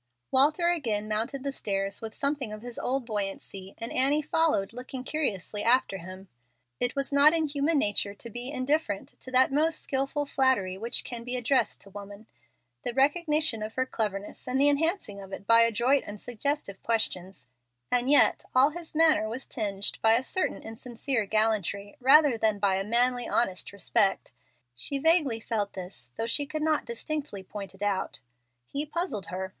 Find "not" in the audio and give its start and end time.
7.13-7.33, 26.63-26.85